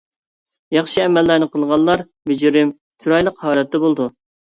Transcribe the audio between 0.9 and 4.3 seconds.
ئەمەللەرنى قىلغانلار بېجىرىم، چىرايلىق ھالەتتە بولىدۇ.